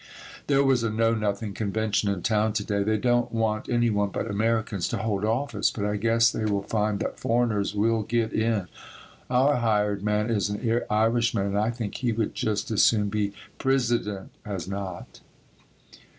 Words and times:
There 0.47 0.63
was 0.63 0.81
a 0.81 0.89
Know 0.89 1.13
Nothing 1.13 1.53
convention 1.53 2.09
in 2.09 2.23
town 2.23 2.53
to 2.53 2.63
day. 2.65 2.81
They 2.81 2.97
don't 2.97 3.31
want 3.31 3.69
any 3.69 3.91
one 3.91 4.09
but 4.09 4.27
Americans 4.27 4.87
to 4.87 4.97
hold 4.97 5.23
office, 5.23 5.69
but 5.69 5.85
I 5.85 5.97
guess 5.97 6.31
they 6.31 6.43
will 6.45 6.63
find 6.63 6.99
that 7.01 7.19
foreigners 7.19 7.75
will 7.75 8.01
get 8.01 8.33
in. 8.33 8.65
Our 9.29 9.57
hired 9.57 10.01
man 10.01 10.31
is 10.31 10.49
an 10.49 10.81
Irishman 10.89 11.45
and 11.45 11.57
I 11.59 11.69
think 11.69 11.93
he 11.97 12.11
would 12.13 12.33
just 12.33 12.71
as 12.71 12.81
soon 12.83 13.09
be 13.09 13.33
"Prisidint" 13.59 14.29
as 14.43 14.67
not. 14.67 15.21